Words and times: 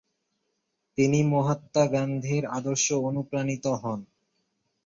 তিনি 0.97 1.19
মহাত্মা 1.25 1.83
গান্ধীর 1.93 2.43
আদর্শে 2.57 2.95
অনুপ্রাণিত 3.01 3.65
হন। 3.81 3.99